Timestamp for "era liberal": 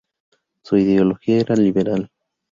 1.41-2.09